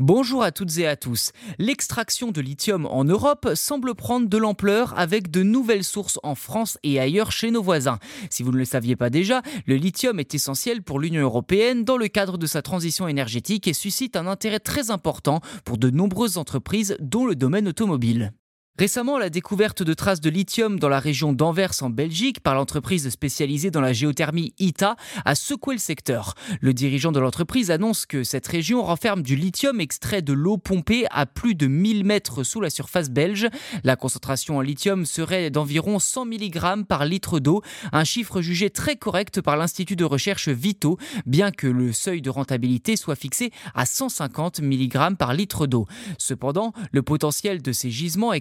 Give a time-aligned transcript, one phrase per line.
[0.00, 1.30] Bonjour à toutes et à tous.
[1.60, 6.78] L'extraction de lithium en Europe semble prendre de l'ampleur avec de nouvelles sources en France
[6.82, 8.00] et ailleurs chez nos voisins.
[8.28, 11.96] Si vous ne le saviez pas déjà, le lithium est essentiel pour l'Union européenne dans
[11.96, 16.38] le cadre de sa transition énergétique et suscite un intérêt très important pour de nombreuses
[16.38, 18.32] entreprises dont le domaine automobile.
[18.76, 23.08] Récemment, la découverte de traces de lithium dans la région d'Anvers en Belgique par l'entreprise
[23.08, 26.34] spécialisée dans la géothermie ITA a secoué le secteur.
[26.60, 31.06] Le dirigeant de l'entreprise annonce que cette région renferme du lithium extrait de l'eau pompée
[31.12, 33.46] à plus de 1000 mètres sous la surface belge.
[33.84, 37.62] La concentration en lithium serait d'environ 100 mg par litre d'eau,
[37.92, 42.30] un chiffre jugé très correct par l'Institut de recherche Vito, bien que le seuil de
[42.30, 45.86] rentabilité soit fixé à 150 mg par litre d'eau.
[46.18, 48.40] Cependant, le potentiel de ces gisements est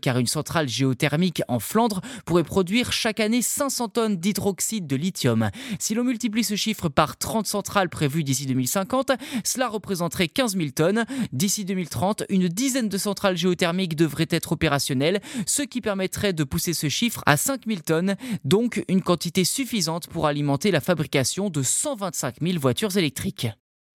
[0.00, 5.50] car une centrale géothermique en Flandre pourrait produire chaque année 500 tonnes d'hydroxyde de lithium.
[5.78, 9.12] Si l'on multiplie ce chiffre par 30 centrales prévues d'ici 2050,
[9.44, 11.04] cela représenterait 15 000 tonnes.
[11.32, 16.74] D'ici 2030, une dizaine de centrales géothermiques devraient être opérationnelles, ce qui permettrait de pousser
[16.74, 21.62] ce chiffre à 5 000 tonnes, donc une quantité suffisante pour alimenter la fabrication de
[21.62, 23.48] 125 000 voitures électriques.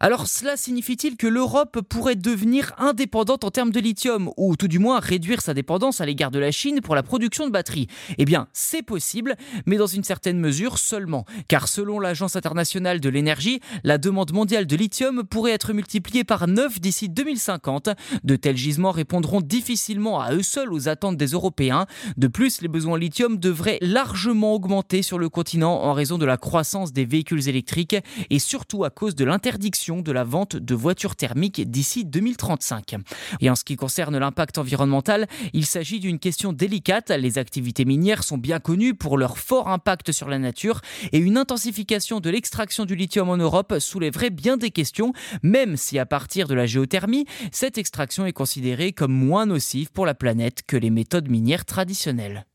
[0.00, 4.80] Alors cela signifie-t-il que l'Europe pourrait devenir indépendante en termes de lithium, ou tout du
[4.80, 7.86] moins réduire sa dépendance à l'égard de la Chine pour la production de batteries?
[8.18, 13.08] Eh bien, c'est possible, mais dans une certaine mesure seulement, car selon l'Agence internationale de
[13.08, 17.90] l'énergie, la demande mondiale de lithium pourrait être multipliée par 9 d'ici 2050.
[18.24, 21.86] De tels gisements répondront difficilement à eux seuls aux attentes des Européens.
[22.16, 26.26] De plus, les besoins en lithium devraient largement augmenter sur le continent en raison de
[26.26, 27.96] la croissance des véhicules électriques
[28.28, 32.96] et surtout à cause de l'interdiction de la vente de voitures thermiques d'ici 2035.
[33.40, 37.10] Et en ce qui concerne l'impact environnemental, il s'agit d'une question délicate.
[37.10, 40.80] Les activités minières sont bien connues pour leur fort impact sur la nature
[41.12, 45.98] et une intensification de l'extraction du lithium en Europe soulèverait bien des questions, même si
[45.98, 50.62] à partir de la géothermie, cette extraction est considérée comme moins nocive pour la planète
[50.66, 52.46] que les méthodes minières traditionnelles.